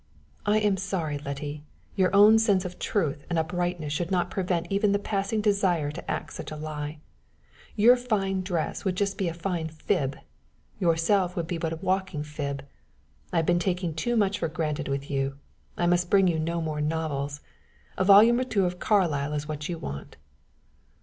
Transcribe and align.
I 0.47 0.57
am 0.57 0.77
sorry, 0.77 1.19
Letty, 1.19 1.63
your 1.95 2.09
own 2.11 2.39
sense 2.39 2.65
of 2.65 2.79
truth 2.79 3.23
and 3.29 3.37
uprightness 3.37 3.93
should 3.93 4.09
not 4.09 4.31
prevent 4.31 4.65
even 4.71 4.93
the 4.93 4.97
passing 4.97 5.41
desire 5.41 5.91
to 5.91 6.09
act 6.09 6.33
such 6.33 6.49
a 6.49 6.55
lie. 6.55 6.97
Your 7.75 7.95
fine 7.95 8.41
dress 8.41 8.83
would 8.83 8.95
be 8.95 8.97
just 8.97 9.21
a 9.21 9.31
fine 9.31 9.69
fib 9.69 10.17
yourself 10.79 11.35
would 11.35 11.45
be 11.45 11.59
but 11.59 11.73
a 11.73 11.75
walking 11.75 12.23
fib. 12.23 12.65
I 13.31 13.37
have 13.37 13.45
been 13.45 13.59
taking 13.59 13.93
too 13.93 14.17
much 14.17 14.39
for 14.39 14.47
granted 14.47 14.87
with 14.87 15.11
you: 15.11 15.37
I 15.77 15.85
must 15.85 16.09
bring 16.09 16.27
you 16.27 16.39
no 16.39 16.61
more 16.61 16.81
novels. 16.81 17.41
A 17.95 18.03
volume 18.03 18.39
or 18.39 18.43
two 18.43 18.65
of 18.65 18.79
Carlyle 18.79 19.33
is 19.33 19.47
what 19.47 19.69
you 19.69 19.77
want." 19.77 20.17